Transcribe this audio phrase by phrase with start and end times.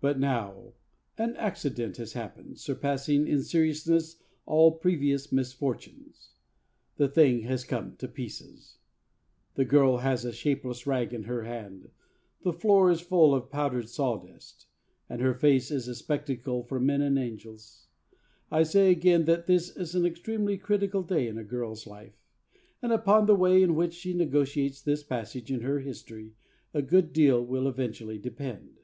[0.00, 0.72] But now
[1.16, 6.32] an accident has happened, surpassing in seriousness all previous misfortunes.
[6.96, 8.78] The thing has come to pieces!
[9.54, 11.90] The girl has a shapeless rag in her hand;
[12.42, 14.66] the floor is all powdered with sawdust;
[15.08, 17.86] and her face is a spectacle for men and angels.
[18.50, 22.24] I say again that this is an extremely critical day in a girl's life,
[22.82, 26.34] and upon the way in which she negotiates this passage in her history
[26.74, 28.80] a good deal will eventually depend.